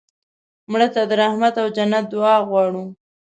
مړه 0.71 0.87
ته 0.93 1.01
د 1.09 1.11
رحمت 1.21 1.53
او 1.61 1.67
جنت 1.75 2.05
دعا 2.13 2.35
غواړو 2.47 2.83